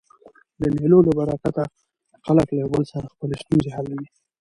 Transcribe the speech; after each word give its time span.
د 0.59 0.61
مېلو 0.75 0.99
له 1.07 1.11
برکته 1.19 1.63
خلک 2.25 2.47
له 2.51 2.59
یو 2.61 2.69
بل 2.73 2.83
سره 2.91 3.11
خپلي 3.13 3.35
ستونزي 3.41 3.69
حلوي. 3.75 4.05